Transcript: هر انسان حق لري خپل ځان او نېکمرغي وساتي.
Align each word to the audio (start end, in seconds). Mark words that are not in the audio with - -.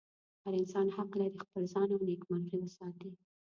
هر 0.43 0.53
انسان 0.61 0.87
حق 0.95 1.11
لري 1.19 1.37
خپل 1.43 1.63
ځان 1.73 1.87
او 1.95 1.99
نېکمرغي 2.07 2.57
وساتي. 2.59 3.09